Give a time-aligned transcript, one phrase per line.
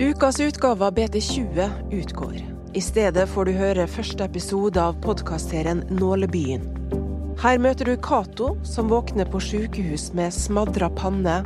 [0.00, 2.36] Ukas utgave av BT20 utgår.
[2.72, 6.64] I stedet får du høre første episode av podkastserien Nålebyen.
[7.42, 11.42] Her møter du Cato, som våkner på sykehus med smadra panne,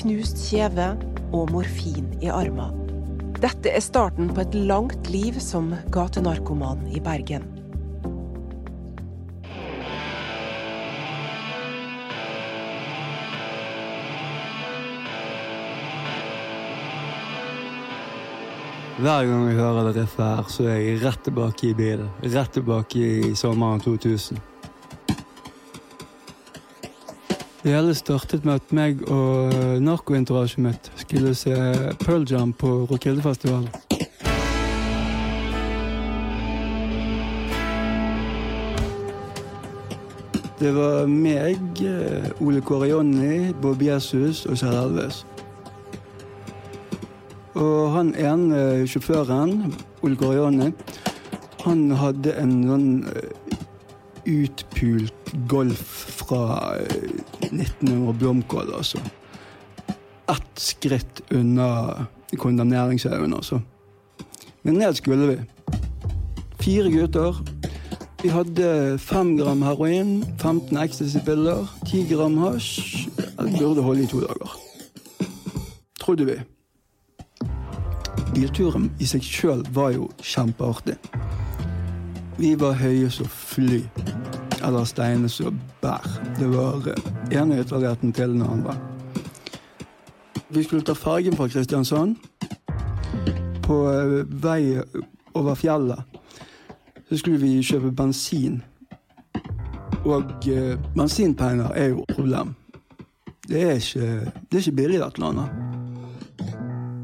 [0.00, 0.94] knust kjeve
[1.28, 2.80] og morfin i armen.
[3.36, 7.44] Dette er starten på et langt liv som gatenarkoman i Bergen.
[19.00, 22.08] Hver gang jeg hører det riffet her, så er jeg rett tilbake i bilen.
[22.20, 24.36] Rett tilbake i sommeren 2000.
[27.62, 31.56] Det hele startet med at meg og narkoentourasjet mitt skulle se
[32.04, 33.72] Pearl Jam på Rockildefestivalen.
[40.60, 41.86] Det var meg,
[42.44, 45.24] Ole Kåre Jonny, Bob Jesus og Kjell Elves.
[47.60, 50.72] Og han ene sjåføren, Ole Kåre
[51.60, 52.86] han hadde en sånn
[54.30, 55.90] utpult Golf
[56.22, 56.76] fra
[57.50, 59.00] 1900 blomkål, altså.
[60.30, 62.06] Ett skritt unna
[62.40, 63.60] kondemneringshaugen, altså.
[64.64, 65.36] Men ned skulle vi.
[66.60, 67.42] Fire gutter.
[68.22, 73.06] Vi hadde fem gram heroin, 15 ecstasy-piller, 10 gram hasj.
[73.16, 74.56] Det burde holde i to dager.
[76.00, 76.38] Trodde vi.
[78.34, 80.96] Bilturen i seg sjøl var jo kjempeartig.
[82.38, 83.82] Vi var høye som fly.
[84.64, 86.06] Eller steiner som bær.
[86.38, 86.86] Det var
[87.32, 88.76] ene ytterligheten til den andre.
[90.50, 92.16] Vi skulle ta fergen fra Kristiansand.
[93.62, 93.82] På
[94.42, 94.80] vei
[95.34, 96.20] over fjellet
[97.10, 98.60] så skulle vi kjøpe bensin.
[100.04, 102.54] Og eh, bensinpenger er jo problem.
[103.48, 104.00] Det er ikke,
[104.30, 105.48] det er ikke billig, dette landet.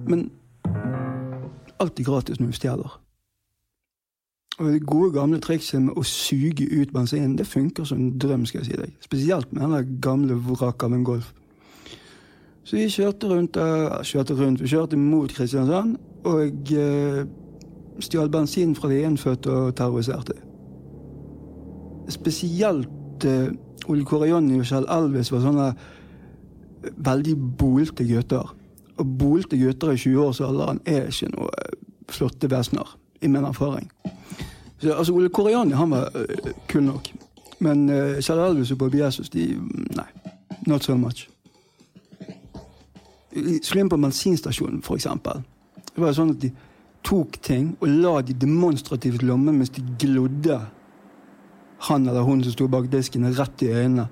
[0.06, 0.30] Men
[1.80, 3.00] alt er gratis når du stjeler.
[4.58, 8.46] Og Det gode, gamle trikset med å suge ut bensinen det funker som en drøm.
[8.46, 8.92] skal jeg si deg.
[9.04, 11.34] Spesielt med den gamle vraket av en Golf.
[12.64, 17.20] Så vi kjørte rundt, uh, kjørte rundt, vi kjørte mot Kristiansand og uh,
[18.00, 20.34] stjal bensin fra de innfødte og terroriserte.
[22.08, 23.52] Spesielt uh,
[23.88, 25.68] Ole Kåre Jonny og Kjell Elvis var sånne
[26.96, 28.50] veldig bolte gutter.
[28.96, 31.50] Og bolte gutter i 20-årsalderen er ikke noe
[32.08, 33.90] flotte vesener, i min erfaring.
[34.78, 37.10] Så, altså, Ole Kåre han var uh, kul nok.
[37.58, 39.54] Men uh, Kjell Elvis og Bobby Jesus, de
[39.96, 40.08] Nei.
[40.66, 41.28] Not so much.
[43.62, 45.42] Skulle inn på bensinstasjonen, for eksempel.
[45.92, 46.50] Det var sånn at de
[47.06, 50.58] tok ting og la de demonstrativt i lommen mens de glodde
[51.86, 54.08] han eller hun som sto bak disken, rett i øynene.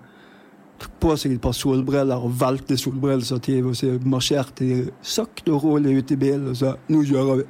[1.01, 5.99] På seg et par solbriller og velte solbrillestativet og så marsjerte de sakte og rolig
[5.99, 7.49] ut i bilen og sa 'nå kjører vi'.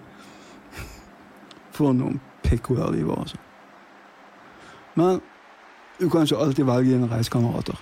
[1.72, 3.36] For noen pikkhoder de var, altså.
[4.94, 5.20] Men
[6.00, 7.80] du kan ikke alltid velge dine reisekamerater.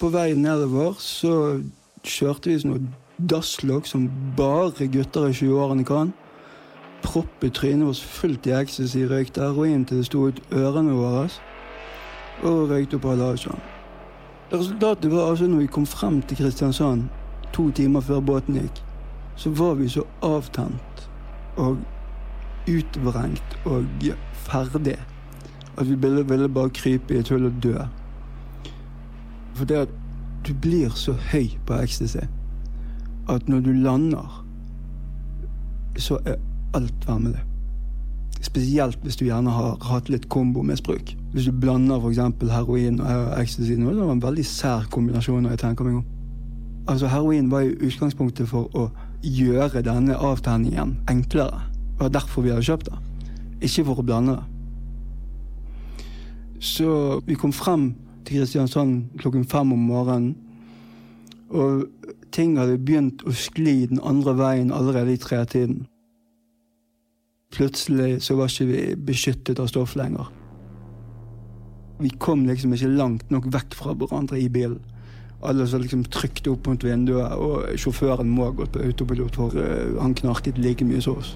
[0.00, 1.62] På vei nedover så
[2.02, 2.88] kjørte vi sånn
[3.30, 6.10] dasslokk som bare gutter i 20-årene kan.
[7.02, 11.28] Proppet trynet vårt fullt i ecstasy, røykte heroin til det sto ut ørene våre.
[12.40, 13.60] Og røykte opp Hallasjan.
[14.52, 17.08] Resultatet var altså når vi kom frem til Kristiansand
[17.52, 18.82] to timer før båten gikk,
[19.36, 21.08] så var vi så avtent
[21.56, 21.78] og
[22.68, 23.84] utvrengt og
[24.32, 24.98] ferdig
[25.78, 27.74] at vi ville, ville bare krype i et hull og dø.
[29.54, 29.88] For det at
[30.46, 32.24] du blir så høy på ecstasy
[33.30, 34.44] at når du lander,
[35.98, 36.34] så er
[36.74, 37.40] alt vemmelig.
[38.42, 41.14] Spesielt hvis du gjerne har hatt litt kombomisbruk.
[41.32, 42.18] Hvis du blander f.eks.
[42.52, 43.72] heroin og ecstasy.
[43.72, 45.42] Det var en veldig sær kombinasjon.
[45.42, 46.04] når jeg tenker meg om.
[46.88, 48.88] Altså Heroin var jo utgangspunktet for å
[49.22, 51.62] gjøre denne avtenningen enklere.
[51.92, 52.98] Det var derfor vi hadde kjøpt det.
[53.62, 54.44] Ikke for å blande det.
[56.62, 57.94] Så vi kom frem
[58.26, 60.36] til Kristiansand klokken fem om morgenen.
[61.50, 61.86] Og
[62.32, 65.86] ting hadde begynt å skli den andre veien allerede i tretiden.
[67.52, 70.30] Plutselig så var ikke vi beskyttet av stoff lenger.
[72.02, 74.80] Vi kom liksom ikke langt nok vekk fra hverandre i bilen.
[75.46, 79.54] Alle så liksom trykte opp mot vinduet, og sjåføren må ha gått på autopilot, for
[79.58, 81.34] uh, han knarket like mye som oss.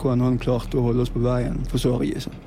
[0.00, 2.38] Hvordan han klarte å holde oss på veien, forstår i seg.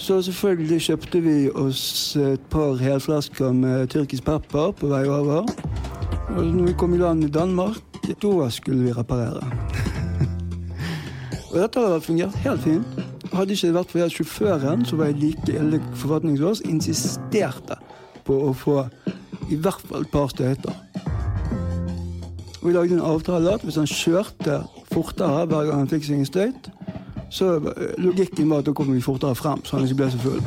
[0.00, 1.82] Så selvfølgelig kjøpte vi oss
[2.16, 5.50] et par helflasker med tyrkisk pepper på vei over.
[6.30, 9.44] Og når vi kom i land i Danmark, da skulle vi reparere.
[11.50, 12.99] og dette hadde fungert helt fint.
[13.30, 17.78] Hadde ikke det vært for sjåføren, som var i like ille forfatning som oss, insisterte
[18.26, 18.82] på å få
[19.50, 20.74] i hvert fall et par støyter.
[22.60, 24.60] Vi lagde en avtale at hvis han kjørte
[24.90, 26.70] fortere hver gang han fikk seg en støyt,
[27.30, 27.54] så
[28.02, 30.42] logikken var at da kom vi fortere frem, så han ikke ble så full.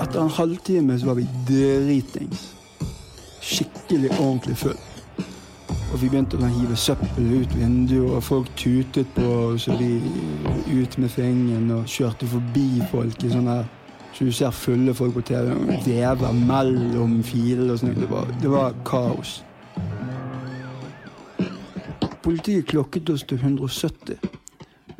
[0.00, 2.48] Etter en halvtime så var vi dritings.
[3.44, 4.80] Skikkelig ordentlig full.
[5.96, 9.94] Og vi begynte å hive søppel ut vinduet, og folk tutet på oss, og vi
[10.76, 13.54] ut med fingeren og kjørte forbi folk i sånne
[14.12, 17.96] så du ser fulle folk på TV og vever mellom filer og sånn.
[17.96, 19.38] Det, det, var kaos.
[22.24, 24.20] Politiet klokket oss til 170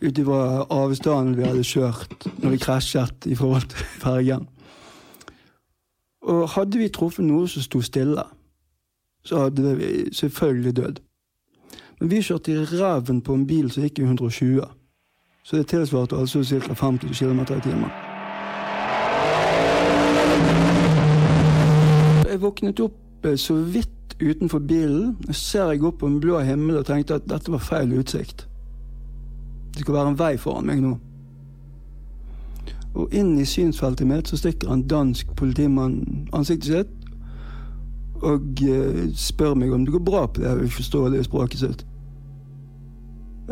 [0.01, 0.41] ut ifra
[0.81, 4.49] avstanden vi hadde kjørt når vi krasjet i forhold til fergen.
[6.25, 8.25] Og hadde vi truffet noe som sto stille,
[9.27, 11.01] så hadde vi selvfølgelig dødd.
[12.01, 14.65] Men vi kjørte i ræven på en bil som gikk i 120.
[15.45, 16.75] Så det tilsvarte altså ca.
[16.75, 17.91] 50 km i timen.
[22.27, 25.17] Jeg våknet opp så vidt utenfor bilen.
[25.27, 28.47] Jeg ser jeg opp på en blå himmel og tenkte at dette var feil utsikt.
[29.75, 30.93] Det skal være en vei foran meg nå.
[32.97, 37.06] Og inn i synsfeltet mitt så stikker en dansk politimann ansiktet sitt
[38.23, 41.87] og uh, spør meg om det går bra på det uforståelige språket sitt.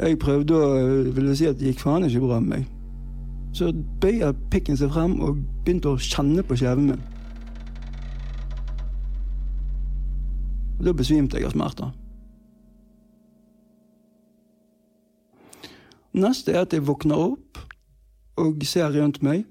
[0.00, 2.70] Jeg prøvde å uh, ville si at det gikk faen ikke bra med meg.
[3.55, 3.70] Så
[4.02, 7.02] bøyer pikken seg frem og begynte å kjenne på kjeven min.
[10.78, 11.93] Og da besvimte jeg av smerter.
[16.14, 17.58] Neste er at jeg våkner opp
[18.38, 19.46] og ser rundt meg.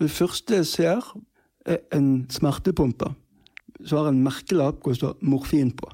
[0.00, 1.12] Det første jeg ser,
[1.66, 3.10] er en smertepumpe
[3.86, 5.90] som har en merkelapp hvor det står 'morfin' på.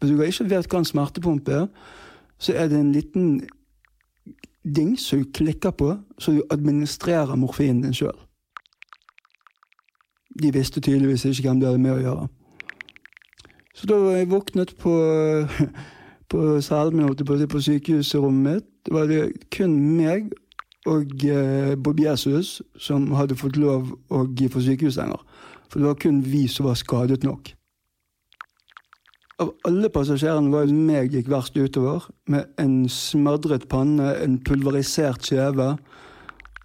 [0.00, 1.66] Hvis du ikke vet hva en smertepumpe er,
[2.38, 3.48] så er det en liten
[4.64, 8.16] ding som du klikker på, så du administrerer morfinen din sjøl.
[10.42, 12.28] De visste tydeligvis ikke hvem de hadde med å gjøre.
[13.74, 14.94] Så da jeg våknet på
[16.34, 20.32] på cellen på, på sykehusrommet mitt, var det kun meg
[20.90, 25.20] og eh, Bob Jesus som hadde fått lov å få sykehussenger.
[25.68, 27.52] For det var kun vi som var skadet nok.
[29.42, 35.26] Av alle passasjerene var det meg gikk verst utover, med en smadret panne, en pulverisert
[35.26, 35.72] kjeve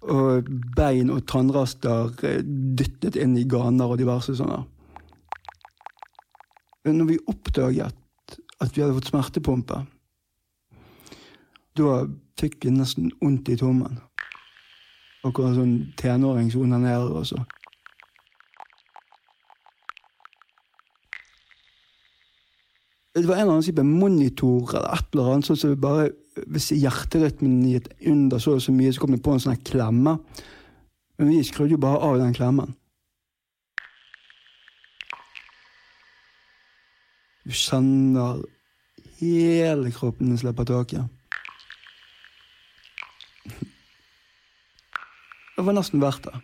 [0.00, 0.46] og
[0.76, 4.62] bein og tannraster eh, dyttet inn i ganer og diverse sånne.
[6.86, 7.96] Men når vi oppdaget
[8.60, 9.82] at vi hadde fått smertepumpe.
[11.78, 12.04] Da
[12.40, 14.00] fikk vi nesten vondt i tommen.
[15.26, 17.42] Akkurat sånn tenåring som onanerer også.
[23.14, 26.08] Det var en eller annen type monitor eller et eller annet, sånn så bare
[26.48, 30.16] hvis hjerterytmen gikk under så og så mye, så kom det på en sånn klemme.
[31.18, 32.76] Men vi skrudde jo bare av den klemmen.
[37.44, 38.40] Du kjenner
[39.18, 41.19] hele kroppen din slipper taket.
[45.60, 46.38] Det var nesten verdt det.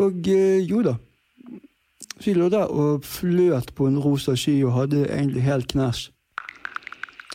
[0.00, 0.94] Og eh, jo da.
[2.16, 6.06] Så jeg lå der og fløt på en rosa sky og hadde egentlig helt knæsj.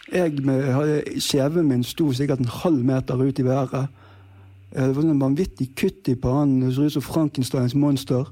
[0.10, 3.94] Jeg med, hadde Kjeven min sto sikkert en halv meter ut i været.
[4.74, 6.64] Det var sånn vanvittig kutt i pannen.
[6.66, 8.26] Det så ut som Frankensteins monster.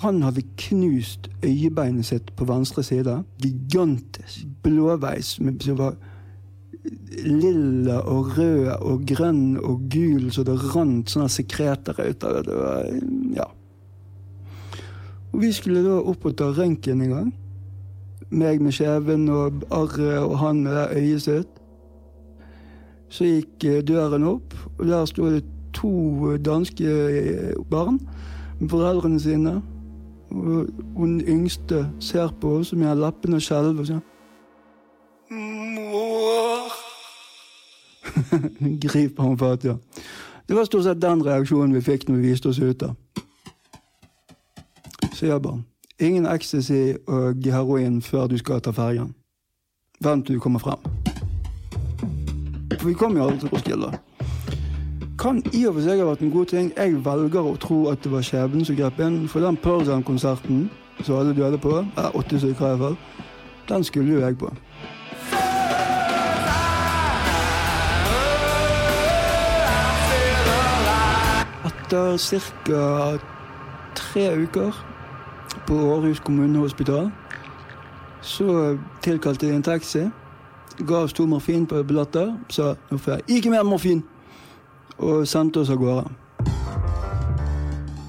[0.00, 3.24] Han hadde knust øyebeinet sitt på venstre side.
[3.44, 4.48] Gigantisk.
[4.64, 6.00] Blåveis som var
[7.24, 12.44] lilla og rød og grønn og gul, så det rant sånne sekreter ut av det.
[12.48, 12.90] det var,
[13.36, 13.48] ja.
[15.30, 17.30] Og vi skulle da opp og ta røntgen en gang.
[18.30, 21.56] Meg med kjeven og arret og han med det øyet sitt.
[23.10, 25.42] Så gikk eh, døren opp, og der sto det
[25.74, 27.98] to danske eh, barn
[28.60, 29.58] med foreldrene sine.
[30.30, 34.09] Og hun yngste ser på oss med lappene skjelver og sier
[35.30, 36.72] Mor
[38.82, 39.76] Griper han fatt, ja.
[40.46, 42.90] Det var stort sett den reaksjonen vi fikk når vi viste oss ute.
[45.14, 45.62] Sier bare
[46.00, 49.14] ingen ecstasy og heroin før du skal ta fergen.
[50.00, 50.80] Vent til du kommer frem.
[52.78, 53.98] For vi kom jo aldri til Roskilde
[55.20, 56.70] kan i og for seg ha vært en god ting.
[56.76, 59.26] Jeg velger å tro at det var skjebnen som grep inn.
[59.28, 60.70] For den Pearl konserten
[61.04, 62.96] som alle døde på, eller åtte stykker i hvert fall,
[63.68, 64.48] den skulle jo jeg på.
[71.90, 72.18] Etter
[72.64, 73.18] ca.
[73.94, 74.86] tre uker
[75.66, 77.08] på Århus kommunehospital
[78.22, 80.02] så tilkalte jeg en taxi.
[80.86, 82.36] Ga oss to morfin på billetter.
[82.48, 84.04] Sa nå får jeg ikke mer morfin
[84.98, 86.04] og sendte oss av gårde.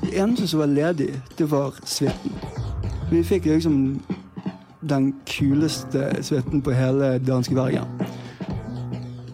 [0.03, 2.37] Det eneste som var ledig, det var suiten.
[3.09, 3.97] Vi fikk liksom
[4.89, 7.89] den kuleste suiten på hele danske Bergen.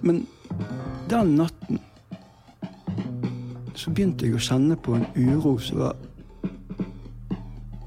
[0.01, 0.23] Men
[1.11, 1.83] den natten
[3.87, 5.93] så begynte jeg å kjenne på en uro som var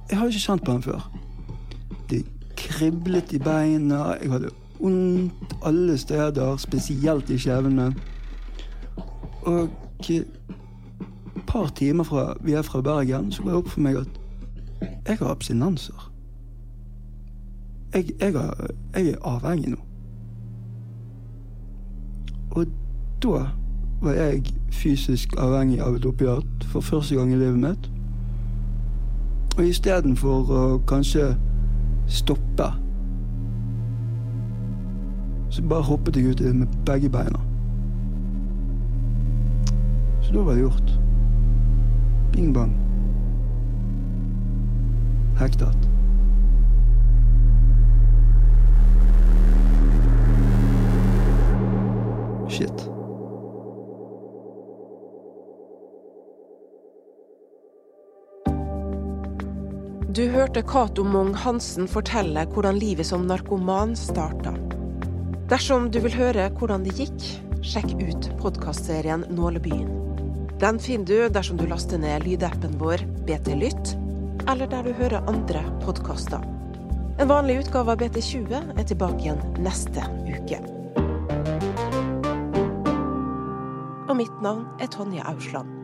[0.08, 1.02] Jeg har ikke kjent på den før.
[2.08, 2.22] Det
[2.56, 7.90] kriblet i beina, jeg hadde vondt alle steder, spesielt i kjevene.
[9.44, 9.68] Og
[10.08, 10.26] et
[11.46, 14.18] par timer fra vi er fra Bergen, så går det opp for meg at
[14.80, 16.10] jeg har abstinenser.
[17.94, 18.56] Jeg, jeg, har,
[18.96, 19.84] jeg er avhengig nå.
[22.56, 22.66] Og
[23.22, 23.50] da
[24.02, 24.42] var jeg
[24.72, 27.90] fysisk avhengig av et opiat for første gang i livet mitt.
[29.58, 31.34] Og istedenfor å kanskje
[32.08, 32.70] stoppe,
[35.50, 37.42] så bare hoppet jeg ut i det med begge beina.
[40.22, 40.98] Så da var det gjort.
[42.32, 42.74] Bing bang.
[45.40, 45.89] Hektet.
[60.10, 64.50] Du hørte Cato Mong Hansen fortelle hvordan livet som narkoman starta.
[65.52, 67.26] Dersom du vil høre hvordan det gikk,
[67.62, 69.86] sjekk ut podkastserien Nålebyen.
[70.58, 73.94] Den finner du dersom du laster ned lydappen vår BT Lytt,
[74.50, 76.42] eller der du hører andre podkaster.
[77.22, 80.58] En vanlig utgave av BT20 er tilbake igjen neste uke.
[84.10, 85.79] Og mitt navn er Tonje Ausland.